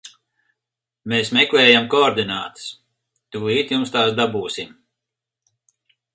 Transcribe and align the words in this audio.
Mēs 1.11 1.29
meklējam 1.37 1.85
koordinātas, 1.95 2.65
tūlīt 3.37 3.75
jums 3.77 3.95
tās 3.99 4.19
dabūsim. 4.23 4.75